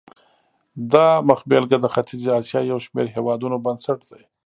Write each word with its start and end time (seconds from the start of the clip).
دا 0.93 1.07
مخبېلګه 1.29 1.77
د 1.81 1.85
ختیځې 1.93 2.29
اسیا 2.39 2.61
یو 2.71 2.79
شمېر 2.85 3.07
هېوادونو 3.15 3.55
بنسټ 3.65 3.99
دی. 4.09 4.21